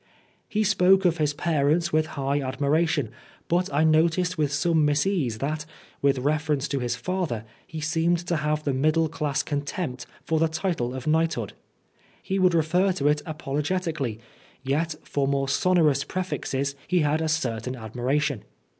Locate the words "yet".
14.63-14.95